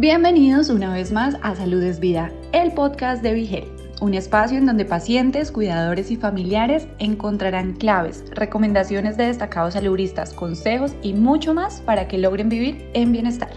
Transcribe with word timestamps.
Bienvenidos 0.00 0.70
una 0.70 0.94
vez 0.94 1.10
más 1.10 1.36
a 1.42 1.56
Salud 1.56 1.82
es 1.82 1.98
Vida, 1.98 2.30
el 2.52 2.72
podcast 2.72 3.20
de 3.20 3.32
Vigel, 3.32 3.64
un 4.00 4.14
espacio 4.14 4.56
en 4.56 4.64
donde 4.64 4.84
pacientes, 4.84 5.50
cuidadores 5.50 6.12
y 6.12 6.16
familiares 6.16 6.86
encontrarán 7.00 7.72
claves, 7.72 8.24
recomendaciones 8.30 9.16
de 9.16 9.26
destacados 9.26 9.74
saludistas, 9.74 10.32
consejos 10.32 10.94
y 11.02 11.14
mucho 11.14 11.52
más 11.52 11.80
para 11.80 12.06
que 12.06 12.16
logren 12.16 12.48
vivir 12.48 12.88
en 12.94 13.10
bienestar. 13.10 13.50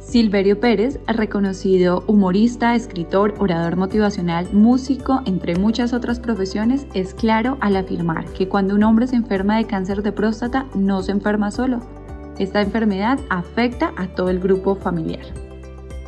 Silverio 0.00 0.58
Pérez, 0.58 0.98
reconocido 1.06 2.04
humorista, 2.06 2.74
escritor, 2.74 3.34
orador 3.38 3.76
motivacional, 3.76 4.48
músico, 4.50 5.20
entre 5.26 5.56
muchas 5.56 5.92
otras 5.92 6.20
profesiones, 6.20 6.86
es 6.94 7.12
claro 7.12 7.58
al 7.60 7.76
afirmar 7.76 8.24
que 8.32 8.48
cuando 8.48 8.76
un 8.76 8.84
hombre 8.84 9.08
se 9.08 9.16
enferma 9.16 9.58
de 9.58 9.66
cáncer 9.66 10.02
de 10.02 10.12
próstata 10.12 10.64
no 10.74 11.02
se 11.02 11.12
enferma 11.12 11.50
solo. 11.50 11.80
Esta 12.38 12.62
enfermedad 12.62 13.18
afecta 13.28 13.92
a 13.98 14.06
todo 14.06 14.30
el 14.30 14.40
grupo 14.40 14.74
familiar. 14.74 15.41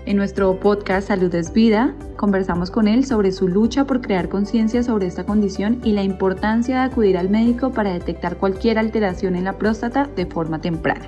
En 0.06 0.18
nuestro 0.18 0.60
podcast 0.60 1.08
Salud 1.08 1.34
es 1.34 1.54
Vida, 1.54 1.94
conversamos 2.16 2.70
con 2.70 2.88
él 2.88 3.06
sobre 3.06 3.32
su 3.32 3.48
lucha 3.48 3.86
por 3.86 4.02
crear 4.02 4.28
conciencia 4.28 4.82
sobre 4.82 5.06
esta 5.06 5.24
condición 5.24 5.80
y 5.82 5.92
la 5.92 6.02
importancia 6.02 6.76
de 6.76 6.82
acudir 6.82 7.16
al 7.16 7.30
médico 7.30 7.70
para 7.70 7.94
detectar 7.94 8.36
cualquier 8.36 8.78
alteración 8.78 9.34
en 9.34 9.44
la 9.44 9.54
próstata 9.56 10.06
de 10.14 10.26
forma 10.26 10.60
temprana. 10.60 11.06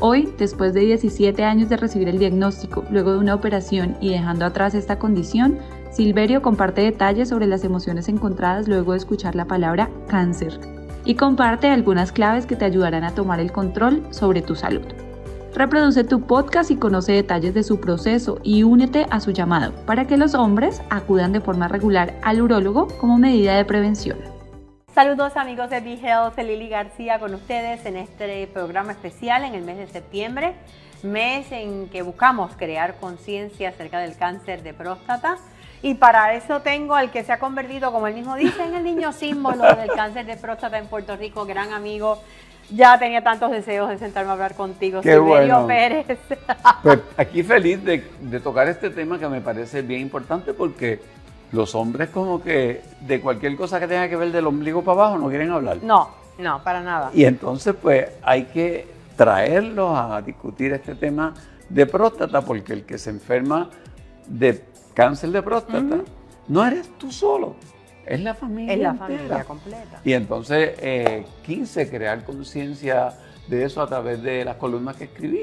Hoy, 0.00 0.28
después 0.38 0.74
de 0.74 0.80
17 0.80 1.42
años 1.44 1.70
de 1.70 1.78
recibir 1.78 2.10
el 2.10 2.18
diagnóstico, 2.18 2.84
luego 2.90 3.12
de 3.12 3.20
una 3.20 3.34
operación 3.34 3.96
y 4.02 4.10
dejando 4.10 4.44
atrás 4.44 4.74
esta 4.74 4.98
condición, 4.98 5.58
Silverio 5.90 6.42
comparte 6.42 6.82
detalles 6.82 7.30
sobre 7.30 7.46
las 7.46 7.64
emociones 7.64 8.06
encontradas 8.10 8.68
luego 8.68 8.92
de 8.92 8.98
escuchar 8.98 9.34
la 9.34 9.46
palabra 9.46 9.88
cáncer 10.08 10.60
y 11.06 11.14
comparte 11.14 11.68
algunas 11.68 12.12
claves 12.12 12.44
que 12.44 12.56
te 12.56 12.66
ayudarán 12.66 13.04
a 13.04 13.14
tomar 13.14 13.40
el 13.40 13.50
control 13.50 14.02
sobre 14.10 14.42
tu 14.42 14.54
salud. 14.54 14.84
Reproduce 15.54 16.04
tu 16.04 16.26
podcast 16.26 16.70
y 16.70 16.76
conoce 16.76 17.12
detalles 17.12 17.54
de 17.54 17.64
su 17.64 17.80
proceso 17.80 18.38
y 18.44 18.62
únete 18.62 19.06
a 19.10 19.18
su 19.18 19.32
llamado 19.32 19.72
para 19.84 20.06
que 20.06 20.16
los 20.16 20.34
hombres 20.34 20.80
acudan 20.90 21.32
de 21.32 21.40
forma 21.40 21.66
regular 21.66 22.14
al 22.22 22.40
urólogo 22.40 22.86
como 22.98 23.18
medida 23.18 23.56
de 23.56 23.64
prevención. 23.64 24.18
Saludos 24.94 25.36
amigos 25.36 25.68
de 25.68 25.80
B-Health, 25.80 26.38
Lili 26.38 26.68
García 26.68 27.18
con 27.18 27.34
ustedes 27.34 27.84
en 27.84 27.96
este 27.96 28.46
programa 28.46 28.92
especial 28.92 29.44
en 29.44 29.54
el 29.54 29.62
mes 29.62 29.78
de 29.78 29.88
septiembre, 29.88 30.54
mes 31.02 31.50
en 31.50 31.88
que 31.88 32.02
buscamos 32.02 32.52
crear 32.56 32.96
conciencia 33.00 33.70
acerca 33.70 33.98
del 33.98 34.16
cáncer 34.16 34.62
de 34.62 34.72
próstata. 34.72 35.36
Y 35.82 35.94
para 35.94 36.34
eso 36.34 36.60
tengo 36.60 36.94
al 36.94 37.10
que 37.10 37.24
se 37.24 37.32
ha 37.32 37.38
convertido, 37.38 37.90
como 37.90 38.06
él 38.06 38.14
mismo 38.14 38.36
dice, 38.36 38.62
en 38.62 38.74
el 38.74 38.84
niño 38.84 39.12
símbolo 39.12 39.64
del 39.74 39.88
cáncer 39.88 40.26
de 40.26 40.36
próstata 40.36 40.78
en 40.78 40.86
Puerto 40.86 41.16
Rico, 41.16 41.46
gran 41.46 41.72
amigo, 41.72 42.22
ya 42.72 42.98
tenía 42.98 43.22
tantos 43.22 43.50
deseos 43.50 43.88
de 43.88 43.98
sentarme 43.98 44.30
a 44.30 44.32
hablar 44.34 44.54
contigo, 44.54 45.00
Qué 45.00 45.14
Silverio 45.14 45.66
Pérez. 45.66 46.06
Pues 46.82 47.00
aquí 47.16 47.42
feliz 47.42 47.82
de, 47.84 47.98
tocar 48.40 48.68
este 48.68 48.90
tema 48.90 49.18
que 49.18 49.28
me 49.28 49.40
parece 49.40 49.82
bien 49.82 50.00
importante 50.00 50.54
porque 50.54 51.00
los 51.52 51.74
hombres 51.74 52.10
como 52.10 52.42
que 52.42 52.82
de 53.00 53.20
cualquier 53.20 53.56
cosa 53.56 53.80
que 53.80 53.88
tenga 53.88 54.08
que 54.08 54.16
ver 54.16 54.32
del 54.32 54.46
ombligo 54.46 54.82
para 54.82 55.02
abajo 55.02 55.18
no 55.18 55.28
quieren 55.28 55.50
hablar. 55.50 55.78
No, 55.82 56.10
no, 56.38 56.62
para 56.62 56.80
nada. 56.80 57.10
Y 57.12 57.24
entonces 57.24 57.74
pues 57.80 58.08
hay 58.22 58.44
que 58.44 58.86
traerlos 59.16 59.98
a 59.98 60.22
discutir 60.22 60.72
este 60.72 60.94
tema 60.94 61.34
de 61.68 61.86
próstata 61.86 62.40
porque 62.40 62.72
el 62.72 62.84
que 62.84 62.98
se 62.98 63.10
enferma 63.10 63.68
de 64.26 64.64
cáncer 64.94 65.30
de 65.30 65.42
próstata 65.42 65.98
no 66.48 66.66
eres 66.66 66.88
tú 66.98 67.10
solo 67.10 67.56
es 68.06 68.20
la 68.20 68.34
familia. 68.34 68.72
Es 68.72 68.78
la 68.80 68.94
familia 68.94 69.44
completa. 69.44 70.00
Y 70.04 70.12
entonces 70.12 70.74
eh, 70.78 71.24
quise 71.44 71.88
crear 71.88 72.24
conciencia 72.24 73.14
de 73.48 73.64
eso 73.64 73.82
a 73.82 73.86
través 73.86 74.22
de 74.22 74.44
las 74.44 74.56
columnas 74.56 74.96
que 74.96 75.04
escribí. 75.04 75.42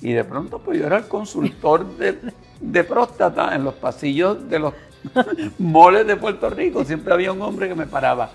Y 0.00 0.12
de 0.12 0.24
pronto, 0.24 0.60
pues 0.60 0.78
yo 0.78 0.86
era 0.86 0.98
el 0.98 1.08
consultor 1.08 1.86
de, 1.96 2.84
próstata 2.84 3.54
en 3.54 3.64
los 3.64 3.74
pasillos 3.74 4.48
de 4.48 4.58
los 4.58 4.74
moles 5.58 6.06
de 6.06 6.16
Puerto 6.16 6.48
Rico. 6.50 6.84
Siempre 6.84 7.12
había 7.12 7.32
un 7.32 7.42
hombre 7.42 7.68
que 7.68 7.74
me 7.74 7.86
paraba. 7.86 8.30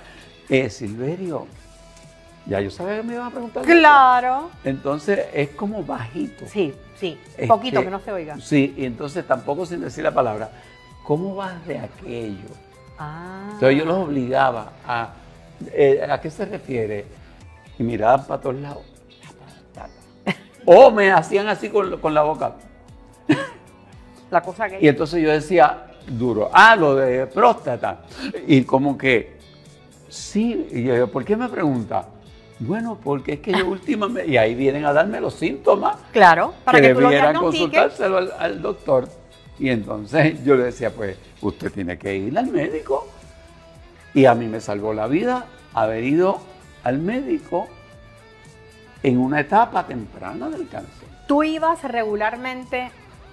Eh, 0.49 0.69
Silverio, 0.69 1.47
ya 2.45 2.59
yo 2.59 2.69
sabía 2.69 2.97
que 2.97 3.03
me 3.03 3.13
iban 3.13 3.27
a 3.27 3.31
preguntar. 3.31 3.63
Claro. 3.63 4.49
Entonces 4.63 5.27
es 5.33 5.49
como 5.51 5.83
bajito. 5.83 6.45
Sí, 6.47 6.73
sí. 6.99 7.17
Poquito 7.47 7.81
que 7.81 7.89
no 7.89 7.99
se 7.99 8.11
oiga. 8.11 8.37
Sí, 8.41 8.73
y 8.77 8.85
entonces 8.85 9.25
tampoco 9.25 9.65
sin 9.65 9.79
decir 9.81 10.03
la 10.03 10.13
palabra. 10.13 10.51
¿Cómo 11.05 11.35
vas 11.35 11.65
de 11.65 11.79
aquello? 11.79 12.49
Ah. 12.97 13.49
Entonces 13.53 13.77
yo 13.77 13.85
los 13.85 13.97
obligaba 13.97 14.71
a, 14.85 15.13
eh, 15.71 16.05
¿a 16.09 16.19
qué 16.19 16.29
se 16.29 16.45
refiere? 16.45 17.05
Y 17.77 17.83
miraban 17.83 18.25
para 18.25 18.41
todos 18.41 18.55
lados. 18.55 18.83
O 20.65 20.91
me 20.91 21.11
hacían 21.11 21.47
así 21.47 21.69
con, 21.69 22.13
la 22.13 22.21
boca. 22.21 22.55
La 24.31 24.41
cosa 24.41 24.69
que... 24.69 24.79
Y 24.81 24.87
entonces 24.87 25.21
yo 25.21 25.29
decía, 25.29 25.87
duro, 26.07 26.49
ah, 26.53 26.75
lo 26.75 26.95
de 26.95 27.27
próstata. 27.27 28.01
Y 28.47 28.63
como 28.63 28.97
que, 28.97 29.37
sí, 30.07 30.67
y 30.71 30.83
yo, 30.83 31.11
¿por 31.11 31.25
qué 31.25 31.35
me 31.35 31.49
pregunta? 31.49 32.07
Bueno, 32.59 32.97
porque 33.03 33.33
es 33.33 33.39
que 33.41 33.51
yo 33.51 33.67
últimamente, 33.67 34.29
y 34.29 34.37
ahí 34.37 34.55
vienen 34.55 34.85
a 34.85 34.93
darme 34.93 35.19
los 35.19 35.33
síntomas. 35.33 35.97
Claro, 36.11 36.53
para 36.63 36.79
que, 36.79 36.87
que 36.87 36.93
debieran 36.93 37.35
consultárselo 37.35 38.17
al 38.39 38.61
doctor. 38.61 39.09
Y 39.59 39.69
entonces 39.69 40.43
yo 40.45 40.55
le 40.55 40.65
decía, 40.65 40.91
pues 40.91 41.17
usted 41.41 41.71
tiene 41.71 41.97
que 41.97 42.15
ir 42.15 42.37
al 42.37 42.47
médico. 42.47 43.07
Y 44.13 44.25
a 44.25 44.35
mí 44.35 44.47
me 44.47 44.61
salvó 44.61 44.93
la 44.93 45.07
vida 45.07 45.47
haber 45.73 46.03
ido 46.03 46.39
al 46.83 46.99
médico 46.99 47.67
en 49.01 49.17
una 49.17 49.39
etapa 49.39 49.85
temprana 49.85 50.49
del 50.49 50.67
cáncer. 50.67 51.07
¿Tú 51.27 51.43
ibas 51.43 51.83
regularmente 51.83 52.91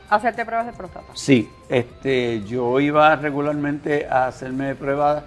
a 0.09 0.15
hacerte 0.17 0.45
pruebas 0.45 0.67
de 0.67 0.73
próstata? 0.73 1.13
Sí, 1.15 1.49
este, 1.69 2.43
yo 2.45 2.81
iba 2.81 3.15
regularmente 3.17 4.07
a 4.09 4.27
hacerme 4.27 4.75
pruebas. 4.75 5.23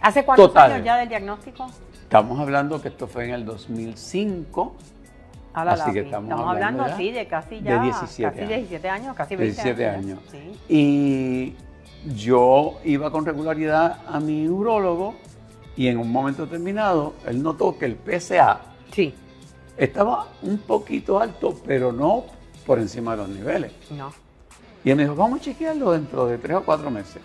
¿Hace 0.00 0.24
cuántos 0.24 0.54
años 0.56 0.84
ya 0.84 0.96
del 0.96 1.08
diagnóstico? 1.08 1.66
Estamos 2.02 2.38
hablando 2.38 2.80
que 2.82 2.88
esto 2.88 3.06
fue 3.06 3.24
en 3.26 3.34
el 3.34 3.44
2005 3.44 4.74
así 5.54 5.92
que 5.92 6.00
estamos, 6.00 6.32
hablando, 6.48 6.82
así 6.82 7.12
de 7.12 7.26
casi 7.26 7.60
ya. 7.60 7.78
De 7.78 7.84
17 7.84 8.40
casi 8.40 8.46
17 8.46 8.88
años, 8.88 9.16
casi 9.16 9.36
20 9.36 9.62
17 9.62 9.88
años. 9.88 10.18
Y 10.68 11.54
yo 12.16 12.78
iba 12.84 13.10
con 13.10 13.24
regularidad 13.24 13.98
a 14.06 14.20
mi 14.20 14.48
urólogo 14.48 15.14
y 15.76 15.88
en 15.88 15.98
un 15.98 16.10
momento 16.10 16.44
determinado 16.44 17.14
él 17.26 17.42
notó 17.42 17.78
que 17.78 17.86
el 17.86 17.96
PSA 17.96 18.60
sí. 18.92 19.14
estaba 19.76 20.28
un 20.42 20.58
poquito 20.58 21.18
alto, 21.18 21.58
pero 21.66 21.92
no 21.92 22.24
por 22.66 22.78
encima 22.78 23.12
de 23.12 23.16
los 23.18 23.28
niveles. 23.28 23.72
No. 23.90 24.12
Y 24.84 24.90
él 24.90 24.96
me 24.96 25.04
dijo, 25.04 25.14
vamos 25.14 25.40
a 25.40 25.42
chequearlo 25.44 25.92
dentro 25.92 26.26
de 26.26 26.38
tres 26.38 26.58
o 26.58 26.64
cuatro 26.64 26.90
meses. 26.90 27.22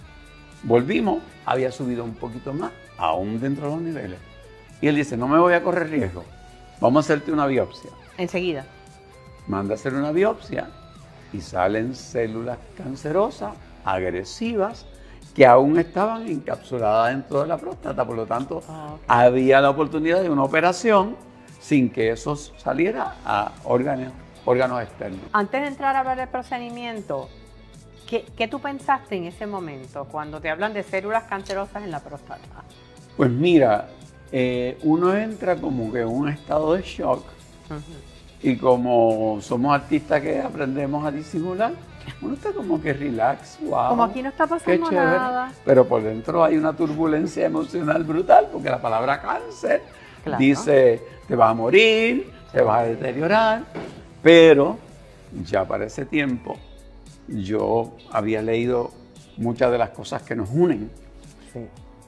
Volvimos, 0.63 1.21
había 1.45 1.71
subido 1.71 2.03
un 2.03 2.15
poquito 2.15 2.53
más, 2.53 2.71
aún 2.97 3.39
dentro 3.39 3.65
de 3.65 3.71
los 3.75 3.81
niveles. 3.81 4.19
Y 4.81 4.87
él 4.87 4.95
dice, 4.95 5.17
no 5.17 5.27
me 5.27 5.39
voy 5.39 5.53
a 5.53 5.63
correr 5.63 5.89
riesgo, 5.89 6.23
vamos 6.79 7.03
a 7.03 7.05
hacerte 7.05 7.31
una 7.31 7.45
biopsia. 7.47 7.91
Enseguida. 8.19 8.65
Manda 9.47 9.73
a 9.73 9.75
hacer 9.75 9.93
una 9.93 10.11
biopsia 10.11 10.67
y 11.31 11.39
salen 11.39 11.95
células 11.95 12.57
cancerosas, 12.77 13.53
agresivas, 13.85 14.85
que 15.33 15.45
aún 15.45 15.79
estaban 15.79 16.27
encapsuladas 16.27 17.13
dentro 17.13 17.41
de 17.41 17.47
la 17.47 17.57
próstata. 17.57 18.05
Por 18.05 18.17
lo 18.17 18.25
tanto, 18.25 18.61
ah, 18.67 18.97
había 19.07 19.61
la 19.61 19.69
oportunidad 19.69 20.21
de 20.21 20.29
una 20.29 20.43
operación 20.43 21.15
sin 21.59 21.89
que 21.89 22.11
eso 22.11 22.35
saliera 22.35 23.15
a 23.25 23.53
órganos, 23.63 24.11
órganos 24.43 24.83
externos. 24.83 25.21
Antes 25.31 25.61
de 25.61 25.67
entrar 25.67 25.95
a 25.95 25.99
hablar 25.99 26.17
del 26.17 26.27
procedimiento, 26.27 27.29
¿qué, 28.05 28.47
tú 28.49 28.59
pensaste 28.59 29.15
en 29.15 29.25
ese 29.25 29.47
momento 29.47 30.05
cuando 30.11 30.41
te 30.41 30.49
hablan 30.49 30.73
de 30.73 30.83
células 30.83 31.23
cancerosas 31.23 31.83
en 31.83 31.91
la 31.91 32.01
próstata? 32.01 32.63
Pues 33.15 33.29
mira, 33.29 33.87
eh, 34.31 34.77
uno 34.83 35.15
entra 35.15 35.55
como 35.55 35.91
que 35.91 36.01
en 36.01 36.07
un 36.07 36.27
estado 36.27 36.73
de 36.73 36.81
shock. 36.81 37.23
Y 38.41 38.55
como 38.55 39.39
somos 39.41 39.73
artistas 39.73 40.21
que 40.21 40.39
aprendemos 40.39 41.05
a 41.05 41.11
disimular, 41.11 41.73
uno 42.21 42.33
está 42.33 42.51
como 42.51 42.81
que 42.81 42.93
relax, 42.93 43.59
wow. 43.61 43.89
Como 43.89 44.03
aquí 44.03 44.21
no 44.21 44.29
está 44.29 44.47
pasando 44.47 44.91
nada. 44.91 45.51
Pero 45.65 45.85
por 45.85 46.01
dentro 46.03 46.43
hay 46.43 46.57
una 46.57 46.73
turbulencia 46.73 47.45
emocional 47.45 48.03
brutal, 48.03 48.47
porque 48.51 48.69
la 48.69 48.81
palabra 48.81 49.21
cáncer 49.21 49.81
dice, 50.37 51.01
te 51.27 51.35
vas 51.35 51.51
a 51.51 51.53
morir, 51.53 52.31
te 52.51 52.61
vas 52.61 52.81
a 52.81 52.83
deteriorar. 52.83 53.63
Pero 54.21 54.77
ya 55.45 55.65
para 55.65 55.85
ese 55.85 56.05
tiempo 56.05 56.57
yo 57.27 57.93
había 58.11 58.41
leído 58.41 58.91
muchas 59.37 59.71
de 59.71 59.77
las 59.77 59.89
cosas 59.89 60.21
que 60.23 60.35
nos 60.35 60.49
unen. 60.49 60.89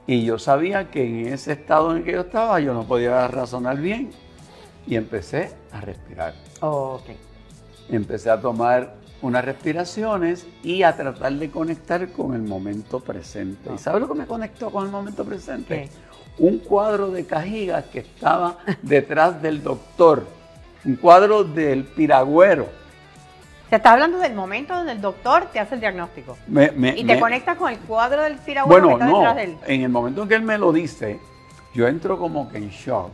Y 0.07 0.25
yo 0.25 0.39
sabía 0.39 0.89
que 0.89 1.05
en 1.05 1.33
ese 1.33 1.53
estado 1.53 1.95
en 1.95 2.03
que 2.03 2.13
yo 2.13 2.21
estaba 2.21 2.59
yo 2.59 2.73
no 2.73 2.85
podía 2.85 3.27
razonar 3.27 3.77
bien 3.77 4.09
y 4.87 4.95
empecé 4.95 5.51
a 5.71 5.81
respirar. 5.81 6.33
okay. 6.59 7.17
Empecé 7.89 8.29
a 8.29 8.39
tomar 8.39 8.95
unas 9.21 9.45
respiraciones 9.45 10.47
y 10.63 10.83
a 10.83 10.95
tratar 10.95 11.33
de 11.33 11.51
conectar 11.51 12.11
con 12.11 12.33
el 12.33 12.41
momento 12.41 12.99
presente. 12.99 13.69
¿Y 13.73 13.77
sabes 13.77 14.01
lo 14.01 14.07
que 14.07 14.15
me 14.15 14.25
conectó 14.25 14.71
con 14.71 14.85
el 14.85 14.91
momento 14.91 15.23
presente? 15.23 15.89
Un 16.37 16.59
cuadro 16.59 17.11
de 17.11 17.25
cajigas 17.25 17.85
que 17.85 17.99
estaba 17.99 18.57
detrás 18.81 19.41
del 19.41 19.61
doctor. 19.61 20.25
Un 20.83 20.95
cuadro 20.95 21.43
del 21.43 21.83
piragüero. 21.83 22.67
Te 23.69 23.75
estás 23.77 23.93
hablando 23.93 24.17
del 24.17 24.33
momento 24.33 24.75
donde 24.75 24.91
el 24.91 25.01
doctor 25.01 25.45
te 25.53 25.59
hace 25.59 25.75
el 25.75 25.81
diagnóstico. 25.81 26.37
y 26.95 27.05
te 27.05 27.19
conectas 27.19 27.57
con 27.57 27.71
el 27.71 27.79
cuadro 27.79 28.23
del 28.23 28.37
bueno, 28.65 28.87
que 28.87 28.93
está 28.93 29.05
no, 29.05 29.17
detrás 29.17 29.35
de 29.35 29.43
él. 29.43 29.57
En 29.67 29.81
el 29.83 29.89
momento 29.89 30.23
en 30.23 30.27
que 30.27 30.35
él 30.35 30.41
me 30.41 30.57
lo 30.57 30.73
dice, 30.73 31.19
yo 31.73 31.87
entro 31.87 32.17
como 32.17 32.49
que 32.49 32.57
en 32.57 32.69
shock 32.69 33.11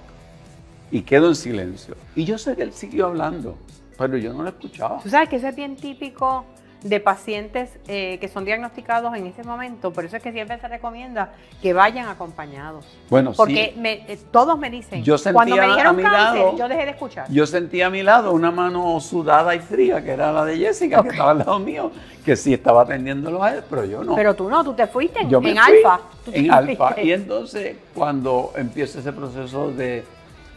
y 0.91 1.01
quedo 1.01 1.29
en 1.29 1.35
silencio. 1.35 1.95
Y 2.15 2.25
yo 2.25 2.37
sé 2.37 2.55
que 2.55 2.63
él 2.63 2.73
siguió 2.73 3.07
hablando, 3.07 3.57
pero 3.97 4.17
yo 4.17 4.33
no 4.33 4.43
lo 4.43 4.49
escuchaba. 4.49 4.99
Tú 5.01 5.09
sabes 5.09 5.29
que 5.29 5.37
eso 5.37 5.47
es 5.47 5.55
bien 5.55 5.75
típico 5.75 6.45
de 6.83 6.99
pacientes 6.99 7.71
eh, 7.87 8.17
que 8.21 8.27
son 8.27 8.45
diagnosticados 8.45 9.15
en 9.15 9.25
ese 9.25 9.43
momento. 9.43 9.91
Por 9.91 10.05
eso 10.05 10.17
es 10.17 10.23
que 10.23 10.31
siempre 10.31 10.59
se 10.59 10.67
recomienda 10.67 11.33
que 11.61 11.73
vayan 11.73 12.07
acompañados. 12.07 12.85
Bueno, 13.09 13.33
Porque 13.35 13.73
eh, 13.75 14.19
todos 14.31 14.57
me 14.59 14.69
dicen, 14.69 15.03
yo 15.03 15.15
cuando 15.33 15.55
me 15.55 15.65
dijeron 15.67 15.87
a 15.87 15.93
mi 15.93 16.03
lado, 16.03 16.57
yo 16.57 16.67
dejé 16.67 16.85
de 16.85 16.91
escuchar. 16.91 17.29
Yo 17.31 17.47
sentí 17.47 17.81
a 17.81 17.89
mi 17.89 18.03
lado 18.03 18.31
una 18.31 18.51
mano 18.51 18.99
sudada 18.99 19.55
y 19.55 19.59
fría, 19.59 20.03
que 20.03 20.11
era 20.11 20.31
la 20.31 20.45
de 20.45 20.57
Jessica, 20.57 21.01
que 21.01 21.09
estaba 21.09 21.31
al 21.31 21.39
lado 21.39 21.59
mío, 21.59 21.91
que 22.23 22.35
sí 22.35 22.53
estaba 22.53 22.83
atendiéndolo 22.83 23.43
a 23.43 23.55
él, 23.55 23.63
pero 23.69 23.83
yo 23.85 24.03
no. 24.03 24.15
Pero 24.15 24.35
tú 24.35 24.49
no, 24.49 24.63
tú 24.63 24.73
te 24.73 24.85
fuiste 24.87 25.21
en, 25.21 25.33
en 25.33 25.57
alfa. 25.57 25.99
En 26.31 26.51
alfa. 26.51 27.01
Y 27.01 27.11
entonces, 27.11 27.75
cuando 27.95 28.53
empieza 28.55 28.99
ese 28.99 29.13
proceso 29.13 29.71
de, 29.71 30.03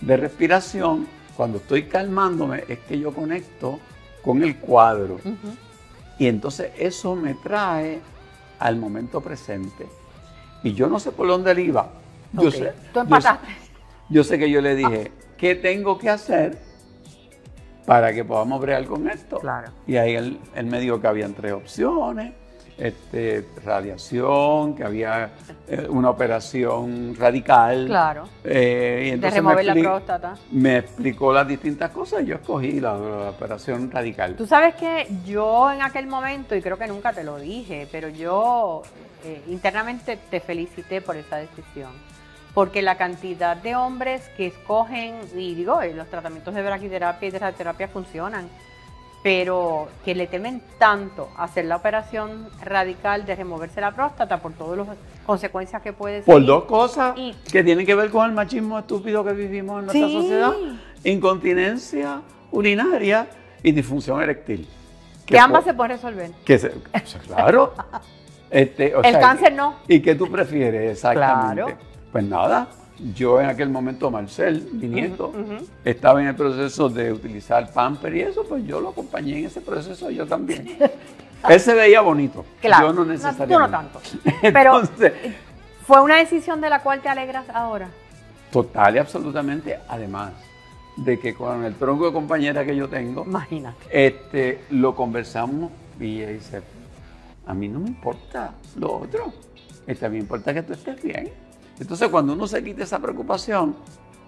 de 0.01 0.17
respiración, 0.17 1.07
cuando 1.37 1.59
estoy 1.59 1.85
calmándome, 1.85 2.65
es 2.69 2.79
que 2.81 2.99
yo 2.99 3.13
conecto 3.13 3.79
con 4.23 4.43
el 4.43 4.57
cuadro. 4.57 5.19
Y 6.19 6.27
entonces 6.27 6.73
eso 6.79 7.17
me 7.17 7.35
trae 7.35 8.01
al 8.59 8.77
momento 8.77 9.21
presente. 9.21 9.87
Y 10.63 10.75
yo 10.75 10.89
no 10.89 10.99
sé 10.99 11.13
por 11.13 11.27
dónde 11.27 11.53
él 11.53 11.61
iba. 11.61 11.89
Yo 12.33 12.51
sé. 12.51 12.73
Tú 12.93 13.01
empataste. 13.01 13.49
Yo 14.09 14.25
sé, 14.25 14.39
que 14.39 14.51
yo 14.51 14.61
le 14.61 14.75
dije, 14.75 15.13
¿qué 15.39 15.55
tengo 15.55 15.97
que 15.99 16.11
hacer 16.11 16.59
para 17.87 18.13
que 18.13 18.25
podamos 18.25 18.61
bregar 18.61 18.85
con 18.85 19.09
esto? 19.09 19.39
Claro. 19.39 19.71
Y 19.87 19.97
ahí 19.97 20.15
él, 20.15 20.39
él 20.55 20.67
me 20.67 20.81
dijo 20.81 21.01
que 21.01 21.07
habían 21.07 21.33
tres 21.35 21.53
opciones 21.53 22.35
este, 22.81 23.47
radiación, 23.63 24.75
que 24.75 24.85
había 24.85 25.31
eh, 25.69 25.87
una 25.89 26.11
operación 26.11 27.15
radical. 27.17 27.87
Claro. 27.87 28.29
Eh, 28.43 29.17
de 29.21 29.31
remover 29.31 29.65
la 29.67 29.75
próstata. 29.75 30.35
Me 30.51 30.79
explicó 30.79 31.33
las 31.33 31.47
distintas 31.47 31.91
cosas 31.91 32.23
y 32.23 32.27
yo 32.27 32.37
escogí 32.37 32.81
la, 32.81 32.97
operación 33.31 33.91
radical. 33.91 34.35
Tú 34.35 34.47
sabes 34.47 34.75
que 34.77 35.07
yo 35.27 35.71
en 35.71 35.83
aquel 35.83 36.07
momento, 36.07 36.57
y 36.57 36.63
creo 36.63 36.79
que 36.79 36.87
nunca 36.87 37.13
te 37.13 37.23
lo 37.23 37.39
dije, 37.39 37.87
pero 37.93 38.09
yo 38.09 38.83
eh, 39.25 39.43
internamente 39.49 40.19
te 40.31 40.41
felicité 40.41 41.03
por 41.03 41.17
esa 41.17 41.37
decisión. 41.37 41.91
Porque 42.55 42.83
la 42.83 42.97
cantidad 42.97 43.57
de 43.57 43.77
hombres 43.77 44.29
que 44.37 44.47
escogen, 44.47 45.21
y 45.37 45.55
digo, 45.55 45.81
los 45.95 46.09
tratamientos 46.09 46.53
de 46.55 46.63
braquiterapia 46.63 47.29
y 47.29 47.31
de 47.31 47.39
radioterapia 47.39 47.89
funcionan 47.89 48.49
pero 49.23 49.89
que 50.05 50.15
le 50.15 50.27
temen 50.27 50.63
tanto 50.79 51.29
hacer 51.37 51.67
la 51.67 51.77
operación 51.77 52.49
radical 52.63 53.27
de 53.27 53.37
removerse 53.37 53.81
la 53.81 53.93
próstata 53.93 54.39
por 54.41 54.53
todas 54.53 54.79
las 54.79 54.97
consecuencias 55.27 55.83
que 55.83 55.93
puede 55.93 56.23
ser. 56.23 56.25
Por 56.25 56.45
dos 56.45 56.65
cosas 56.65 57.15
que 57.51 57.63
tienen 57.63 57.85
que 57.85 57.95
ver 57.95 58.11
con 58.11 58.27
el 58.29 58.33
machismo 58.33 58.79
estúpido 58.79 59.25
que 59.25 59.33
vivimos 59.33 59.81
en 59.81 59.87
nuestra 59.87 60.09
sociedad. 60.09 60.53
Incontinencia 61.05 62.23
urinaria 62.51 63.27
y 63.63 63.73
disfunción 63.73 64.23
eréctil. 64.23 64.67
Que, 65.27 65.39
ambas 65.39 65.65
se 65.65 65.75
pueden 65.75 65.93
resolver. 65.93 66.31
Que 66.45 66.59
claro. 67.27 67.75
Este, 68.51 68.93
el 69.05 69.21
cáncer 69.21 69.53
no. 69.53 69.77
¿Y 69.87 70.03
qué 70.03 70.17
tú 70.17 70.29
prefieres 70.29 70.91
exactamente? 70.91 71.77
Pues 72.11 72.25
nada, 72.25 72.67
yo 73.15 73.41
en 73.41 73.49
aquel 73.49 73.71
momento, 73.71 74.11
Marcel, 74.11 74.69
mi 74.73 74.89
nieto, 74.89 75.33
estaba 75.85 76.21
en 76.21 76.29
el 76.29 76.35
proceso 76.35 76.89
de 76.89 77.13
utilizar 77.13 77.73
pamper 77.73 78.15
y 78.15 78.21
eso, 78.23 78.45
pues 78.45 78.65
yo 78.67 78.81
lo 78.81 78.91
acompañé 78.91 79.39
en 79.39 79.47
ese 79.47 79.61
proceso, 79.61 80.11
yo 80.11 80.27
también. 80.27 80.79
Él 81.49 81.61
se 81.61 81.75
veía 81.75 82.03
bonito, 82.03 82.45
claro, 82.61 82.89
yo 82.89 82.93
no 82.93 83.05
necesariamente. 83.07 83.55
No, 83.55 83.65
tú 83.65 83.71
no 83.71 83.71
tanto. 83.71 84.01
Pero 84.43 84.83
fue 85.87 86.03
una 86.03 86.17
decisión 86.17 86.61
de 86.61 86.69
la 86.69 86.83
cual 86.83 87.01
te 87.01 87.09
alegras 87.09 87.49
ahora. 87.49 87.89
Total 88.53 88.97
y 88.97 88.99
absolutamente, 88.99 89.79
además 89.89 90.33
de 90.97 91.19
que 91.19 91.35
con 91.35 91.65
el 91.65 91.75
tronco 91.77 92.07
de 92.07 92.13
compañera 92.13 92.65
que 92.65 92.77
yo 92.77 92.89
tengo, 92.89 93.25
imagínate, 93.25 93.79
este, 93.91 94.65
lo 94.71 94.95
conversamos 94.95 95.71
y 95.99 96.21
ella 96.21 96.33
dice, 96.33 96.63
a 97.47 97.55
mí 97.55 97.69
no 97.69 97.81
me 97.81 97.89
importa 97.89 98.53
lo 98.77 98.99
otro, 98.99 99.33
este, 99.87 100.05
a 100.05 100.09
mí 100.11 100.17
me 100.17 100.23
importa 100.23 100.53
que 100.53 100.63
tú 100.63 100.75
estés 100.75 101.03
bien. 101.03 101.33
Entonces, 101.81 102.09
cuando 102.09 102.35
uno 102.35 102.47
se 102.47 102.63
quita 102.63 102.85
esa 102.85 102.99
preocupación, 102.99 103.75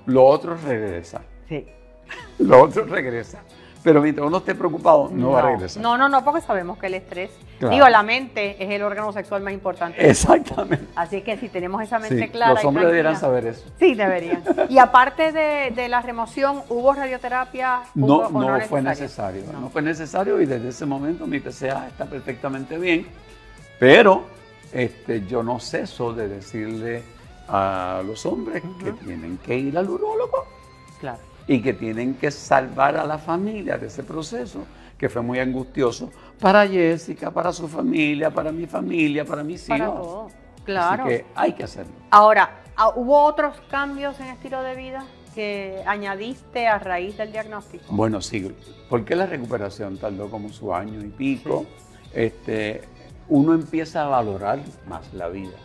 lo 0.06 0.24
otro 0.24 0.56
regresa. 0.56 1.20
Sí. 1.48 1.66
Lo 2.38 2.62
otro 2.62 2.84
regresa. 2.84 3.42
Pero 3.82 4.00
mientras 4.00 4.26
uno 4.26 4.38
esté 4.38 4.54
preocupado, 4.54 5.10
no, 5.12 5.30
va 5.30 5.40
a 5.40 5.42
regresar. 5.42 5.82
No, 5.82 5.98
no, 5.98 6.08
no, 6.08 6.24
porque 6.24 6.40
sabemos 6.40 6.78
que 6.78 6.86
el 6.86 6.94
estrés, 6.94 7.30
digo, 7.58 7.88
la 7.88 8.02
mente 8.02 8.62
es 8.62 8.70
el 8.70 8.82
órgano 8.82 9.12
sexual 9.12 9.42
más 9.42 9.52
importante. 9.52 10.08
Exactamente. 10.08 10.86
Así 10.94 11.22
que 11.22 11.36
si 11.36 11.48
tenemos 11.48 11.82
esa 11.82 11.98
mente 11.98 12.30
clara. 12.30 12.54
Los 12.54 12.64
hombres 12.64 12.86
deberían 12.86 13.16
saber 13.16 13.46
eso. 13.46 13.64
Sí, 13.80 13.94
deberían. 13.94 14.42
y 14.68 14.78
aparte 14.78 15.32
de, 15.32 15.88
la 15.88 16.00
remoción, 16.00 16.62
¿hubo 16.68 16.92
radioterapia? 16.92 17.82
no, 17.94 18.28
no, 18.30 18.60
fue 18.60 18.82
necesario. 18.82 19.42
No. 19.52 19.68
fue 19.68 19.82
necesario 19.82 20.40
y 20.40 20.46
desde 20.46 20.68
ese 20.68 20.86
momento 20.86 21.26
mi 21.26 21.40
PCA 21.40 21.88
está 21.88 22.04
perfectamente 22.04 22.78
bien. 22.78 23.06
Pero 23.80 24.26
este, 24.72 25.26
yo 25.26 25.42
no 25.42 25.58
ceso 25.58 26.12
de 26.12 26.28
decirle 26.28 27.02
a 27.48 28.02
los 28.04 28.24
hombres 28.26 28.62
que 28.82 28.92
tienen 28.92 29.38
que 29.38 29.58
ir 29.58 29.76
al 29.76 29.88
urólogo 29.88 30.46
claro. 31.00 31.20
y 31.46 31.60
que 31.60 31.72
tienen 31.72 32.14
que 32.14 32.30
salvar 32.30 32.96
a 32.96 33.04
la 33.04 33.18
familia 33.18 33.76
de 33.78 33.86
ese 33.88 34.02
proceso 34.02 34.64
que 34.96 35.08
fue 35.08 35.20
muy 35.20 35.40
angustioso 35.40 36.10
para 36.40 36.66
Jessica, 36.66 37.30
para 37.30 37.52
su 37.52 37.66
familia, 37.66 38.30
para 38.30 38.52
mi 38.52 38.66
familia, 38.66 39.24
para 39.24 39.42
mis 39.42 39.64
para 39.64 39.84
hijos. 39.84 40.00
Todo. 40.00 40.30
Claro. 40.64 41.04
Así 41.04 41.12
que 41.12 41.26
hay 41.34 41.52
que 41.54 41.64
hacerlo. 41.64 41.92
Ahora, 42.10 42.62
ah, 42.76 42.92
¿hubo 42.94 43.24
otros 43.24 43.60
cambios 43.68 44.20
en 44.20 44.28
estilo 44.28 44.62
de 44.62 44.76
vida 44.76 45.04
que 45.34 45.82
añadiste 45.86 46.68
a 46.68 46.78
raíz 46.78 47.16
del 47.16 47.32
diagnóstico? 47.32 47.84
Bueno, 47.88 48.20
sí, 48.20 48.54
porque 48.88 49.16
la 49.16 49.26
recuperación 49.26 49.98
tardó 49.98 50.30
como 50.30 50.50
su 50.50 50.72
año 50.72 51.00
y 51.00 51.08
pico. 51.08 51.66
Este, 52.12 52.82
uno 53.28 53.54
empieza 53.54 54.04
a 54.04 54.06
valorar 54.06 54.60
más 54.86 55.12
la 55.14 55.28
vida 55.28 55.56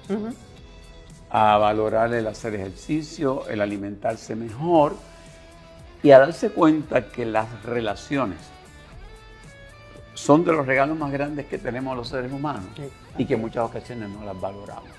a 1.30 1.58
valorar 1.58 2.14
el 2.14 2.28
hacer 2.28 2.56
ejercicio, 2.56 3.48
el 3.48 3.62
alimentarse 3.62 4.36
mejor 4.36 4.96
y 6.04 6.12
a 6.12 6.20
darse 6.20 6.52
cuenta 6.52 7.10
que 7.10 7.26
las 7.26 7.64
relaciones 7.64 8.38
son 10.14 10.44
de 10.44 10.52
los 10.52 10.66
regalos 10.66 10.98
más 10.98 11.12
grandes 11.12 11.46
que 11.46 11.58
tenemos 11.58 11.96
los 11.96 12.08
seres 12.08 12.32
humanos 12.32 12.66
y 13.18 13.26
que 13.26 13.36
en 13.36 13.42
muchas 13.42 13.66
ocasiones 13.66 14.10
no 14.10 14.26
las 14.26 14.40
valoramos. 14.40 14.90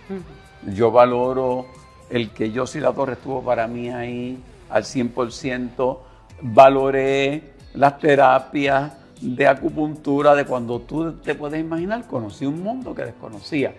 Yo 0.75 0.91
valoro 0.91 1.67
el 2.09 2.31
que 2.31 2.53
yo 2.53 2.67
si 2.67 2.79
la 2.79 2.93
torre 2.93 3.15
estuvo 3.15 3.43
para 3.43 3.67
mí 3.67 3.91
ahí 3.91 4.41
al 4.71 4.85
100%, 4.85 5.99
valoré 6.43 7.55
las 7.75 7.99
terapias 7.99 8.93
de 9.21 9.47
acupuntura 9.49 10.35
de 10.35 10.45
cuando 10.45 10.81
tú 10.81 11.15
te 11.15 11.35
puedes 11.35 11.61
imaginar, 11.61 12.07
conocí 12.07 12.47
un 12.47 12.63
mundo 12.63 12.95
que 12.95 13.05
desconocía. 13.05 13.75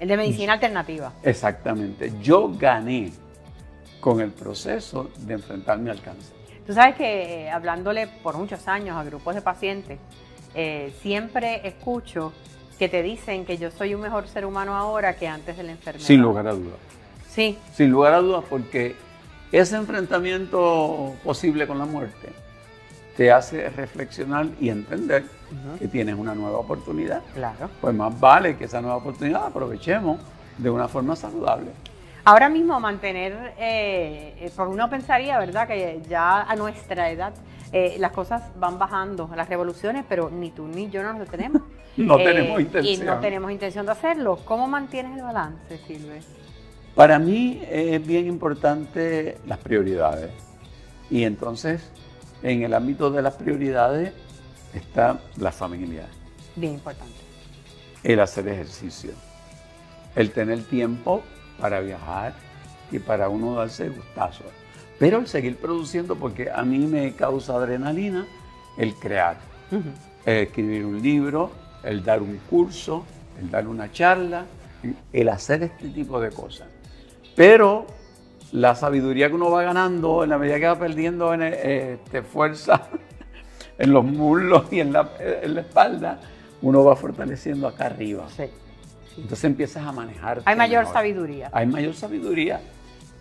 El 0.00 0.08
de 0.08 0.16
medicina 0.16 0.54
alternativa. 0.54 1.12
Exactamente. 1.22 2.12
Yo 2.20 2.48
gané 2.48 3.12
con 4.00 4.20
el 4.20 4.30
proceso 4.30 5.10
de 5.18 5.34
enfrentarme 5.34 5.90
al 5.90 6.00
cáncer. 6.00 6.34
Tú 6.66 6.72
sabes 6.72 6.96
que 6.96 7.44
eh, 7.44 7.50
hablándole 7.50 8.06
por 8.22 8.36
muchos 8.36 8.66
años 8.68 8.96
a 8.96 9.04
grupos 9.04 9.34
de 9.34 9.42
pacientes, 9.42 9.98
eh, 10.54 10.94
siempre 11.00 11.66
escucho 11.66 12.32
que 12.78 12.88
te 12.88 13.02
dicen 13.02 13.44
que 13.44 13.56
yo 13.56 13.70
soy 13.70 13.94
un 13.94 14.00
mejor 14.00 14.28
ser 14.28 14.44
humano 14.44 14.76
ahora 14.76 15.16
que 15.16 15.28
antes 15.28 15.56
de 15.56 15.62
la 15.62 15.72
enfermedad. 15.72 16.06
Sin 16.06 16.20
lugar 16.20 16.46
a 16.48 16.52
dudas. 16.52 16.78
Sí. 17.28 17.58
Sin 17.74 17.90
lugar 17.90 18.14
a 18.14 18.18
dudas 18.18 18.44
porque 18.48 18.96
ese 19.52 19.76
enfrentamiento 19.76 21.14
posible 21.22 21.66
con 21.66 21.78
la 21.78 21.84
muerte 21.84 22.43
te 23.16 23.30
hace 23.30 23.68
reflexionar 23.70 24.46
y 24.60 24.68
entender 24.68 25.24
que 25.78 25.86
tienes 25.88 26.16
una 26.16 26.34
nueva 26.34 26.58
oportunidad. 26.58 27.22
Claro. 27.32 27.70
Pues 27.80 27.94
más 27.94 28.18
vale 28.18 28.56
que 28.56 28.64
esa 28.64 28.80
nueva 28.80 28.96
oportunidad 28.96 29.46
aprovechemos 29.46 30.18
de 30.58 30.70
una 30.70 30.88
forma 30.88 31.14
saludable. 31.14 31.70
Ahora 32.24 32.48
mismo 32.48 32.80
mantener, 32.80 33.54
eh, 33.58 34.34
eh 34.38 34.52
porque 34.56 34.72
uno 34.72 34.88
pensaría, 34.88 35.38
¿verdad?, 35.38 35.68
que 35.68 36.00
ya 36.08 36.42
a 36.42 36.56
nuestra 36.56 37.10
edad 37.10 37.34
eh, 37.72 37.96
las 37.98 38.12
cosas 38.12 38.42
van 38.58 38.78
bajando, 38.78 39.30
las 39.36 39.48
revoluciones, 39.48 40.04
pero 40.08 40.30
ni 40.30 40.50
tú 40.50 40.66
ni 40.66 40.90
yo 40.90 41.02
no 41.02 41.12
nos 41.12 41.20
detenemos. 41.20 41.62
no 41.96 42.16
tenemos 42.16 42.60
intención. 42.60 43.02
Y 43.02 43.04
no 43.04 43.20
tenemos 43.20 43.52
intención 43.52 43.86
de 43.86 43.92
hacerlo. 43.92 44.38
¿Cómo 44.44 44.66
mantienes 44.66 45.18
el 45.18 45.22
balance, 45.22 45.78
Silvia? 45.86 46.20
Para 46.94 47.18
mí 47.18 47.62
es 47.68 48.04
bien 48.04 48.26
importante 48.26 49.36
las 49.46 49.58
prioridades. 49.58 50.30
Y 51.10 51.24
entonces 51.24 51.90
en 52.44 52.62
el 52.62 52.74
ámbito 52.74 53.10
de 53.10 53.22
las 53.22 53.34
prioridades 53.34 54.12
está 54.74 55.18
la 55.38 55.50
familia. 55.50 56.06
Bien 56.54 56.74
importante. 56.74 57.14
El 58.02 58.20
hacer 58.20 58.46
ejercicio. 58.48 59.12
El 60.14 60.30
tener 60.30 60.62
tiempo 60.64 61.22
para 61.58 61.80
viajar 61.80 62.34
y 62.92 62.98
para 62.98 63.30
uno 63.30 63.54
darse 63.54 63.88
gustazo. 63.88 64.44
Pero 64.98 65.18
el 65.18 65.26
seguir 65.26 65.56
produciendo, 65.56 66.16
porque 66.16 66.50
a 66.50 66.62
mí 66.62 66.78
me 66.80 67.14
causa 67.14 67.54
adrenalina 67.54 68.26
el 68.76 68.94
crear. 68.94 69.38
escribir 70.26 70.84
un 70.84 71.02
libro, 71.02 71.50
el 71.82 72.04
dar 72.04 72.20
un 72.20 72.38
curso, 72.50 73.04
el 73.40 73.50
dar 73.50 73.66
una 73.66 73.90
charla, 73.90 74.44
el 75.12 75.28
hacer 75.30 75.62
este 75.62 75.88
tipo 75.88 76.20
de 76.20 76.30
cosas. 76.30 76.68
Pero 77.34 77.86
la 78.52 78.74
sabiduría 78.74 79.28
que 79.28 79.34
uno 79.34 79.50
va 79.50 79.62
ganando 79.62 80.24
en 80.24 80.30
la 80.30 80.38
medida 80.38 80.58
que 80.58 80.66
va 80.66 80.78
perdiendo 80.78 81.34
en, 81.34 81.42
eh, 81.42 81.94
este, 81.94 82.22
fuerza 82.22 82.88
en 83.78 83.92
los 83.92 84.04
muslos 84.04 84.66
y 84.70 84.80
en 84.80 84.92
la, 84.92 85.10
espalda, 85.42 86.20
uno 86.62 86.84
va 86.84 86.96
fortaleciendo 86.96 87.66
acá 87.66 87.86
arriba. 87.86 88.26
Entonces 89.16 89.44
empiezas 89.44 89.84
a 89.84 89.92
manejar. 89.92 90.42
Hay 90.44 90.56
mayor 90.56 90.86
sabiduría. 90.86 91.50
Hay 91.52 91.66
mayor 91.66 91.94
sabiduría 91.94 92.60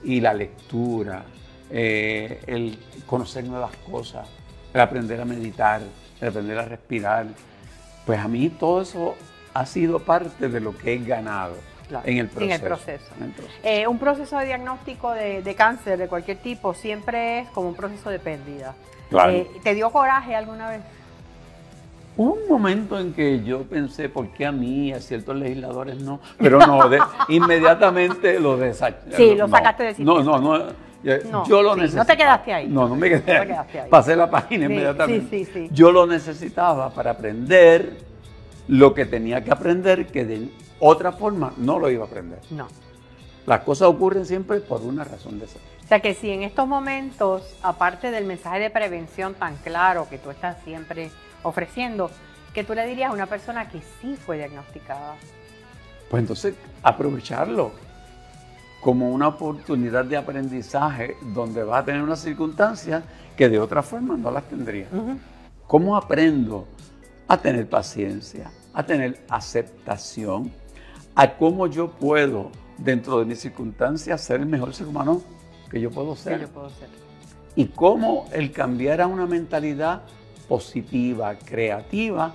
y 0.04 0.22
la 0.22 0.34
lectura, 0.34 1.24
eh, 1.70 2.42
el 2.48 2.78
conocer 3.06 3.44
nuevas 3.46 3.76
cosas, 3.90 4.28
el 4.74 4.82
aprender 4.82 5.20
a 5.22 5.26
meditar, 5.26 5.82
el 6.22 6.28
aprender 6.28 6.58
a 6.60 6.66
respirar. 6.66 7.28
Pues 8.06 8.20
a 8.20 8.28
mí 8.28 8.50
todo 8.50 8.82
eso 8.82 9.16
ha 9.54 9.66
sido 9.66 10.00
parte 10.00 10.50
de 10.50 10.60
lo 10.60 10.78
que 10.78 10.94
he 10.94 10.98
ganado 11.00 11.56
en, 12.04 12.18
el 12.18 12.28
proceso, 12.60 13.06
eh, 13.64 13.88
un 13.88 14.00
proceso 14.00 14.38
de 14.38 14.46
diagnóstico 14.46 15.12
de, 15.12 15.56
cáncer 15.56 15.98
de 15.98 16.08
cualquier 16.08 16.38
tipo 16.38 16.74
siempre 16.74 17.40
es 17.40 17.50
como 17.50 17.70
un 17.70 17.76
proceso 17.76 18.10
de 18.10 18.20
pérdida. 18.20 18.74
Eh, 19.30 19.48
¿Te 19.62 19.76
dio 19.76 19.92
coraje 19.92 20.36
alguna 20.36 20.70
vez? 20.70 20.82
Hubo 22.16 22.34
un 22.34 22.48
momento 22.48 23.00
en 23.00 23.14
que 23.14 23.44
yo 23.44 23.64
pensé, 23.64 24.08
¿por 24.08 24.30
qué 24.30 24.46
a 24.46 24.52
mí 24.52 24.90
y 24.90 24.94
a 24.94 25.00
ciertos 25.00 25.36
legisladores 25.36 26.00
no? 26.00 26.20
Pero 26.38 26.60
no, 26.60 26.80
inmediatamente 27.28 28.40
lo 28.40 28.58
desachaste. 28.58 29.16
Sí, 29.16 29.36
lo 29.36 29.48
sacaste 29.48 29.94
de 29.94 30.04
No, 30.04 30.22
no, 30.24 30.40
no. 30.40 30.84
Yo, 31.04 31.62
lo 31.62 31.76
necesitaba. 31.76 32.04
No 32.04 32.08
te 32.08 32.18
quedaste 32.18 32.54
ahí. 32.54 32.68
No, 32.68 32.88
no 32.88 32.96
me 32.96 33.10
quedé, 33.10 33.38
ahí. 33.38 33.50
Pasé 33.90 34.16
la 34.16 34.30
página 34.30 34.66
inmediatamente. 34.66 35.46
Sí, 35.46 35.52
sí, 35.52 35.70
yo 35.72 35.92
lo 35.92 36.06
necesitaba 36.06 36.92
para 36.92 37.12
aprender 37.12 37.98
lo 38.68 38.94
que 38.94 39.06
tenía 39.06 39.44
que 39.44 39.52
aprender, 39.52 40.08
que 40.08 40.24
de 40.24 40.48
otra 40.86 41.14
forma 41.14 41.54
no 41.58 41.80
lo 41.80 41.90
iba 41.90 42.04
a 42.04 42.08
aprender. 42.08 42.40
No. 42.52 42.68
Las 43.46 43.62
cosas 43.62 43.88
ocurren 43.88 44.26
siempre 44.26 44.60
por 44.60 44.82
una 44.82 45.04
razón 45.04 45.40
de 45.40 45.48
ser. 45.48 45.62
O 45.84 45.88
sea 45.88 46.02
que 46.02 46.14
si 46.14 46.30
en 46.30 46.44
estos 46.44 46.68
momentos, 46.68 47.56
aparte 47.62 48.12
del 48.12 48.26
mensaje 48.26 48.60
de 48.60 48.70
prevención 48.70 49.34
tan 49.34 49.56
claro 49.58 50.08
que 50.10 50.18
tú 50.18 50.30
estás 50.30 50.58
siempre 50.64 51.10
ofreciendo, 51.44 52.12
que 52.54 52.64
tú 52.64 52.74
le 52.74 52.86
dirías 52.86 53.12
a 53.12 53.14
una 53.14 53.28
persona 53.28 53.70
que 53.70 53.82
sí 54.02 54.16
fue 54.16 54.38
diagnosticada. 54.38 55.16
Pues 56.10 56.22
entonces 56.22 56.56
aprovecharlo 56.82 57.72
como 58.82 59.10
una 59.10 59.30
oportunidad 59.30 60.04
de 60.04 60.18
aprendizaje 60.18 61.16
donde 61.34 61.64
va 61.64 61.80
a 61.80 61.86
tener 61.86 62.02
unas 62.02 62.20
circunstancias 62.20 63.04
que 63.38 63.48
de 63.48 63.60
otra 63.60 63.82
forma 63.82 64.18
no 64.18 64.30
las 64.32 64.44
tendría. 64.44 64.88
¿Cómo 65.66 65.96
aprendo 65.96 66.68
a 67.28 67.38
tener 67.38 67.70
paciencia, 67.70 68.52
a 68.74 68.86
tener 68.86 69.24
aceptación, 69.30 70.52
a 71.16 71.36
cómo 71.36 71.68
yo 71.68 71.92
puedo, 71.92 72.52
dentro 72.78 73.20
de 73.20 73.26
mis 73.26 73.40
circunstancias, 73.40 74.22
ser 74.22 74.42
el 74.42 74.46
mejor 74.46 74.74
ser 74.74 74.88
humano 74.88 75.22
que 75.70 75.80
yo 75.80 75.92
puedo 75.92 76.16
ser? 76.16 76.42
yo 76.42 76.48
puedo 76.48 76.70
ser. 76.70 76.90
Y 77.56 77.68
cómo 77.68 78.28
el 78.32 78.52
cambiar 78.52 79.02
a 79.02 79.08
una 79.08 79.26
mentalidad 79.26 80.02
positiva, 80.48 81.36
creativa, 81.36 82.34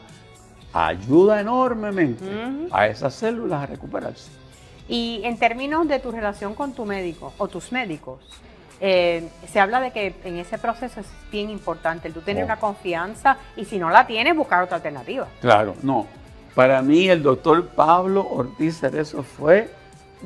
ayuda 0.73 1.41
enormemente 1.41 2.25
a 2.71 2.87
esas 2.87 3.15
células 3.15 3.63
a 3.63 3.67
recuperarse. 3.67 4.31
Y 4.89 5.21
en 5.25 5.39
términos 5.39 5.87
de 5.89 5.99
tu 5.99 6.11
relación 6.11 6.55
con 6.55 6.73
tu 6.73 6.85
médico 6.85 7.33
o 7.39 7.49
tus 7.49 7.73
médicos, 7.73 8.21
eh, 8.81 9.29
se 9.51 9.59
habla 9.59 9.81
de 9.81 9.91
que 9.91 10.15
en 10.25 10.39
ese 10.39 10.57
proceso 10.57 11.01
es 11.01 11.07
bien 11.33 11.51
importante 11.51 12.09
el 12.09 12.15
tú 12.15 12.21
tener 12.21 12.45
oh. 12.45 12.47
una 12.47 12.57
confianza 12.57 13.37
y 13.57 13.65
si 13.65 13.79
no 13.79 13.91
la 13.91 14.07
tienes, 14.07 14.37
buscar 14.37 14.63
otra 14.63 14.77
alternativa. 14.77 15.27
Claro, 15.41 15.75
no. 15.83 16.07
Para 16.55 16.83
mí 16.83 17.09
el 17.09 17.23
doctor 17.23 17.69
Pablo 17.69 18.27
Ortiz 18.29 18.81
Cerezo 18.81 19.23
fue 19.23 19.71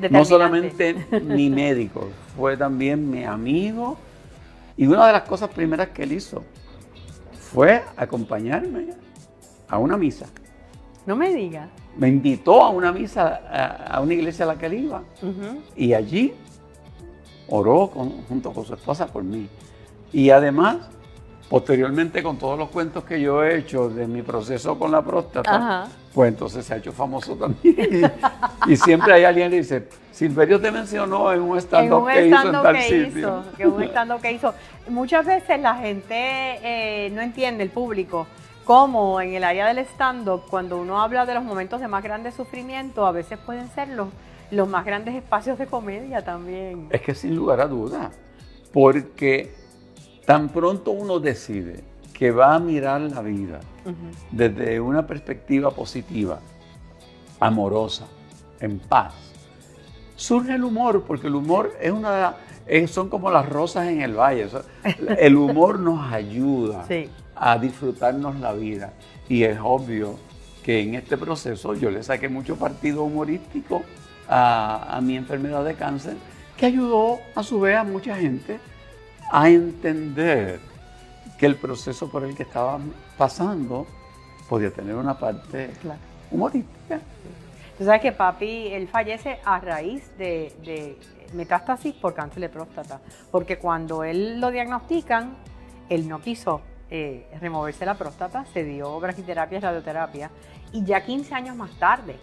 no 0.09 0.25
solamente 0.25 0.95
mi 1.21 1.49
médico, 1.51 2.09
fue 2.35 2.57
también 2.57 3.09
mi 3.09 3.23
amigo 3.23 3.97
y 4.75 4.87
una 4.87 5.05
de 5.07 5.13
las 5.13 5.23
cosas 5.23 5.49
primeras 5.49 5.89
que 5.89 6.03
él 6.03 6.13
hizo 6.13 6.43
fue 7.53 7.83
acompañarme 7.95 8.87
a 9.67 9.77
una 9.77 9.97
misa. 9.97 10.25
No 11.05 11.15
me 11.15 11.33
digas. 11.33 11.69
Me 11.95 12.07
invitó 12.07 12.63
a 12.63 12.69
una 12.69 12.91
misa, 12.91 13.41
a, 13.87 14.01
una 14.01 14.13
iglesia 14.13 14.45
a 14.45 14.47
la 14.47 14.57
que 14.57 14.65
él 14.65 14.73
iba. 14.73 15.03
Y 15.75 15.93
allí 15.93 16.33
oró 17.47 17.87
junto 17.87 18.51
con 18.51 18.65
su 18.65 18.73
esposa 18.73 19.05
por 19.05 19.23
mí. 19.23 19.47
Y 20.11 20.31
además, 20.31 20.77
posteriormente 21.53 22.23
con 22.23 22.39
todos 22.39 22.57
los 22.57 22.69
cuentos 22.69 23.03
que 23.03 23.21
yo 23.21 23.43
he 23.43 23.59
hecho 23.59 23.87
de 23.87 24.07
mi 24.07 24.23
proceso 24.23 24.79
con 24.79 24.91
la 24.91 25.03
próstata, 25.03 25.87
pues 26.11 26.29
entonces 26.29 26.65
se 26.65 26.73
ha 26.73 26.77
hecho 26.77 26.91
famoso 26.91 27.35
también. 27.35 28.11
y, 28.67 28.75
siempre 28.75 29.13
hay 29.13 29.23
alguien 29.23 29.51
que 29.51 29.57
dice, 29.57 29.87
Silverio 30.11 30.59
te 30.59 30.71
mencionó 30.71 31.31
en 31.31 31.41
un 31.41 31.55
stand-up 31.59 32.07
que 32.07 32.25
hizo 32.25 32.47
en 32.47 32.51
tal 32.53 32.81
sitio. 32.81 33.43
que 33.55 33.67
un 33.67 33.83
stand 33.83 34.19
que 34.19 34.31
hizo. 34.31 34.51
Muchas 34.87 35.27
veces 35.27 35.59
la 35.59 35.75
gente 35.75 36.15
eh, 36.15 37.11
no 37.11 37.21
entiende, 37.21 37.63
el 37.63 37.69
público, 37.69 38.25
cómo 38.65 39.21
en 39.21 39.35
el 39.35 39.43
área 39.43 39.67
del 39.67 39.77
stand-up, 39.85 40.45
cuando 40.49 40.79
uno 40.79 41.03
habla 41.03 41.27
de 41.27 41.35
los 41.35 41.43
momentos 41.43 41.79
de 41.79 41.87
más 41.87 42.01
grande 42.01 42.31
sufrimiento, 42.31 43.05
a 43.05 43.11
veces 43.11 43.37
pueden 43.37 43.69
ser 43.75 43.89
los, 43.89 44.07
los 44.49 44.67
más 44.67 44.85
grandes 44.85 45.13
espacios 45.13 45.59
de 45.59 45.67
comedia 45.67 46.25
también. 46.25 46.87
Es 46.89 47.01
que 47.01 47.13
sin 47.13 47.35
lugar 47.35 47.61
a 47.61 47.67
duda, 47.67 48.09
porque 48.71 49.61
tan 50.25 50.49
pronto 50.49 50.91
uno 50.91 51.19
decide 51.19 51.83
que 52.13 52.31
va 52.31 52.55
a 52.55 52.59
mirar 52.59 53.01
la 53.01 53.21
vida 53.21 53.59
desde 54.31 54.79
una 54.79 55.05
perspectiva 55.05 55.71
positiva, 55.71 56.39
amorosa, 57.39 58.05
en 58.59 58.79
paz, 58.79 59.13
surge 60.15 60.53
el 60.53 60.63
humor, 60.63 61.03
porque 61.03 61.27
el 61.27 61.35
humor 61.35 61.73
es 61.81 61.91
una 61.91 62.35
son 62.87 63.09
como 63.09 63.29
las 63.29 63.49
rosas 63.49 63.87
en 63.87 64.01
el 64.01 64.17
valle. 64.17 64.47
El 65.19 65.35
humor 65.35 65.79
nos 65.79 66.13
ayuda 66.13 66.85
a 67.35 67.57
disfrutarnos 67.57 68.39
la 68.39 68.53
vida. 68.53 68.93
Y 69.27 69.43
es 69.43 69.57
obvio 69.61 70.17
que 70.63 70.79
en 70.79 70.95
este 70.95 71.17
proceso 71.17 71.73
yo 71.73 71.91
le 71.91 72.01
saqué 72.03 72.29
mucho 72.29 72.55
partido 72.55 73.03
humorístico 73.03 73.83
a, 74.29 74.95
a 74.95 75.01
mi 75.01 75.17
enfermedad 75.17 75.65
de 75.65 75.73
cáncer, 75.73 76.15
que 76.55 76.67
ayudó 76.67 77.19
a 77.35 77.43
su 77.43 77.59
vez 77.59 77.75
a 77.75 77.83
mucha 77.83 78.15
gente 78.15 78.59
a 79.31 79.49
entender 79.49 80.59
que 81.37 81.45
el 81.45 81.55
proceso 81.55 82.09
por 82.09 82.23
el 82.23 82.35
que 82.35 82.43
estaba 82.43 82.79
pasando 83.17 83.85
podía 84.47 84.71
tener 84.71 84.95
una 84.95 85.17
parte 85.17 85.71
humorística. 86.31 86.99
Tú 87.77 87.85
sabes 87.85 88.01
que 88.01 88.11
papi, 88.11 88.67
él 88.67 88.87
fallece 88.87 89.39
a 89.43 89.59
raíz 89.59 90.15
de, 90.17 90.97
metástasis 91.33 91.95
por 91.95 92.13
cáncer 92.13 92.41
de 92.41 92.49
próstata, 92.49 93.01
porque 93.31 93.57
cuando 93.57 94.03
él 94.03 94.39
lo 94.39 94.51
diagnostican, 94.51 95.35
él 95.89 96.07
no 96.07 96.21
quiso 96.21 96.61
eh, 96.91 97.25
removerse 97.41 97.85
la 97.85 97.95
próstata, 97.95 98.45
se 98.53 98.63
dio 98.63 98.99
braquiterapia 98.99 99.59
radioterapia, 99.59 100.29
y 100.71 100.83
ya 100.83 101.03
15 101.03 101.33
años 101.33 101.55
más 101.55 101.71
tarde 101.79 102.17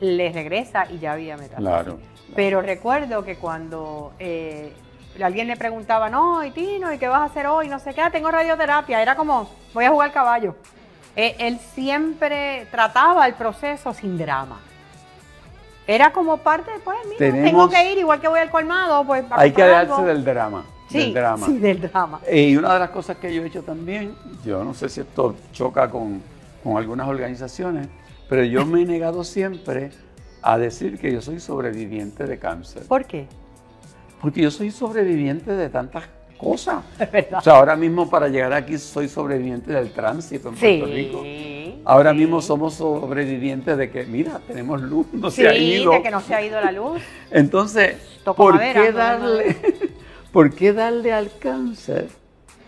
le 0.00 0.32
regresa 0.32 0.90
y 0.90 0.98
ya 1.00 1.12
había 1.12 1.36
metástasis. 1.36 1.68
Claro, 1.68 1.98
Pero 2.36 2.62
recuerdo 2.62 3.24
que 3.24 3.36
cuando 3.36 4.12
eh, 4.20 4.72
alguien 5.22 5.46
le 5.46 5.56
preguntaba, 5.56 6.10
no, 6.10 6.44
y 6.44 6.50
Tino, 6.50 6.92
¿y 6.92 6.98
qué 6.98 7.08
vas 7.08 7.20
a 7.20 7.24
hacer 7.24 7.46
hoy? 7.46 7.68
No 7.68 7.78
sé 7.78 7.94
qué, 7.94 8.00
ah, 8.00 8.10
tengo 8.10 8.30
radioterapia. 8.30 9.02
Era 9.02 9.16
como, 9.16 9.50
voy 9.74 9.84
a 9.84 9.90
jugar 9.90 10.12
caballo. 10.12 10.54
Eh, 11.16 11.34
él 11.38 11.58
siempre 11.74 12.66
trataba 12.70 13.26
el 13.26 13.34
proceso 13.34 13.92
sin 13.92 14.16
drama. 14.16 14.60
Era 15.86 16.12
como 16.12 16.36
parte, 16.36 16.70
pues, 16.84 16.98
mira, 17.08 17.32
tengo 17.32 17.68
que 17.68 17.92
ir, 17.92 17.98
igual 17.98 18.20
que 18.20 18.28
voy 18.28 18.40
al 18.40 18.50
colmado, 18.50 19.04
pues. 19.04 19.24
hay 19.30 19.52
que 19.52 19.64
darse 19.64 20.02
del 20.02 20.24
drama. 20.24 20.64
Sí, 20.90 20.98
del 20.98 21.14
drama. 21.14 21.46
Sí, 21.46 21.58
del 21.58 21.80
drama. 21.80 22.20
Y 22.30 22.56
una 22.56 22.74
de 22.74 22.78
las 22.78 22.90
cosas 22.90 23.16
que 23.16 23.34
yo 23.34 23.42
he 23.42 23.46
hecho 23.46 23.62
también, 23.62 24.14
yo 24.44 24.62
no 24.64 24.74
sé 24.74 24.88
si 24.88 25.00
esto 25.00 25.34
choca 25.52 25.90
con, 25.90 26.22
con 26.62 26.76
algunas 26.76 27.08
organizaciones, 27.08 27.88
pero 28.28 28.44
yo 28.44 28.64
me 28.66 28.82
he 28.82 28.84
negado 28.84 29.24
siempre 29.24 29.90
a 30.42 30.58
decir 30.58 30.98
que 30.98 31.12
yo 31.12 31.20
soy 31.20 31.40
sobreviviente 31.40 32.24
de 32.24 32.38
cáncer. 32.38 32.84
¿Por 32.86 33.04
qué? 33.04 33.26
Porque 34.20 34.42
yo 34.42 34.50
soy 34.50 34.70
sobreviviente 34.70 35.52
de 35.52 35.68
tantas 35.68 36.04
cosas. 36.36 36.84
O 37.36 37.40
sea, 37.40 37.54
ahora 37.54 37.76
mismo 37.76 38.08
para 38.08 38.28
llegar 38.28 38.52
aquí 38.52 38.78
soy 38.78 39.08
sobreviviente 39.08 39.72
del 39.72 39.90
tránsito 39.92 40.48
en 40.48 40.54
Puerto 40.54 40.86
Rico. 40.86 41.22
Ahora 41.84 42.12
mismo 42.12 42.42
somos 42.42 42.74
sobrevivientes 42.74 43.76
de 43.76 43.90
que, 43.90 44.04
mira, 44.04 44.40
tenemos 44.46 44.80
luz, 44.82 45.06
no 45.12 45.30
se 45.30 45.48
ha 45.48 45.56
ido. 45.56 45.92
de 45.92 46.02
que 46.02 46.10
no 46.10 46.20
se 46.20 46.34
ha 46.34 46.44
ido 46.44 46.60
la 46.60 46.72
luz. 46.72 47.00
Entonces, 47.30 47.96
¿por, 48.24 48.58
qué 48.58 48.92
darle, 48.92 49.56
¿por 50.32 50.54
qué 50.54 50.72
darle 50.72 51.12
al 51.12 51.30
cáncer 51.38 52.08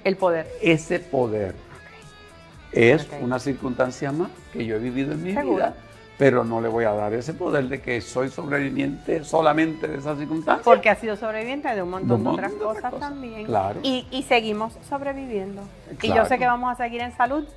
el 0.04 0.16
poder? 0.16 0.46
Ese 0.62 1.00
poder. 1.00 1.54
Es 2.72 3.08
una 3.20 3.38
circunstancia 3.38 4.12
más 4.12 4.30
que 4.52 4.64
yo 4.64 4.76
he 4.76 4.78
vivido 4.78 5.12
en 5.12 5.22
mi 5.22 5.32
vida 5.32 5.74
pero 6.20 6.44
no 6.44 6.60
le 6.60 6.68
voy 6.68 6.84
a 6.84 6.92
dar 6.92 7.14
ese 7.14 7.32
poder 7.32 7.66
de 7.70 7.80
que 7.80 7.98
soy 8.02 8.28
sobreviviente 8.28 9.24
solamente 9.24 9.88
de 9.88 9.96
esas 9.96 10.18
circunstancias. 10.18 10.66
Porque 10.66 10.90
ha 10.90 10.94
sido 10.94 11.16
sobreviviente 11.16 11.74
de 11.74 11.80
un 11.80 11.88
montón 11.88 12.22
de, 12.22 12.28
otras 12.28 12.52
cosas, 12.52 12.92
también. 13.00 13.46
Claro. 13.46 13.80
Y, 13.82 14.22
seguimos 14.28 14.74
sobreviviendo. 14.86 15.62
Y 16.02 16.08
yo 16.08 16.26
sé 16.26 16.38
que 16.38 16.44
vamos 16.44 16.70
a 16.72 16.76
seguir 16.76 17.00
en 17.00 17.16
salud 17.16 17.48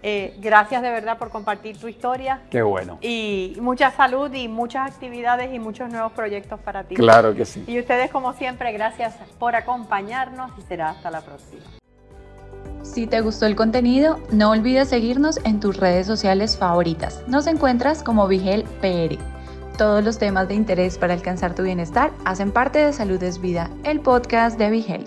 Eh, 0.00 0.36
gracias 0.38 0.80
de 0.80 0.90
verdad 0.90 1.18
por 1.18 1.28
compartir 1.28 1.76
tu 1.76 1.88
historia. 1.88 2.40
Qué 2.50 2.62
bueno. 2.62 2.98
Y 3.02 3.56
mucha 3.60 3.90
salud 3.90 4.32
y 4.32 4.46
muchas 4.46 4.90
actividades 4.92 5.52
y 5.52 5.58
muchos 5.58 5.90
nuevos 5.90 6.12
proyectos 6.12 6.60
para 6.60 6.84
ti. 6.84 6.94
Claro 6.94 7.34
que 7.34 7.44
sí. 7.44 7.64
Y 7.66 7.80
ustedes 7.80 8.08
como 8.10 8.32
siempre, 8.32 8.72
gracias 8.72 9.16
por 9.40 9.56
acompañarnos 9.56 10.52
y 10.56 10.62
será 10.62 10.90
hasta 10.90 11.10
la 11.10 11.20
próxima. 11.20 11.62
Si 12.92 13.06
te 13.06 13.20
gustó 13.20 13.46
el 13.46 13.54
contenido, 13.54 14.18
no 14.32 14.50
olvides 14.50 14.88
seguirnos 14.88 15.38
en 15.44 15.60
tus 15.60 15.76
redes 15.76 16.06
sociales 16.06 16.56
favoritas. 16.56 17.22
Nos 17.28 17.46
encuentras 17.46 18.02
como 18.02 18.26
Vigel 18.26 18.64
PR. 18.80 19.18
Todos 19.76 20.02
los 20.02 20.18
temas 20.18 20.48
de 20.48 20.54
interés 20.54 20.98
para 20.98 21.14
alcanzar 21.14 21.54
tu 21.54 21.62
bienestar 21.62 22.10
hacen 22.24 22.50
parte 22.50 22.78
de 22.78 22.92
Salud 22.92 23.22
es 23.22 23.40
Vida, 23.40 23.70
el 23.84 24.00
podcast 24.00 24.58
de 24.58 24.70
Vigel. 24.70 25.04